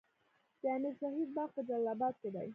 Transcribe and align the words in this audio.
د 0.61 0.63
امیر 0.75 0.93
شهید 1.01 1.29
باغ 1.35 1.49
په 1.55 1.61
جلال 1.67 1.87
اباد 1.93 2.15
کې 2.21 2.29
دی 2.35 2.47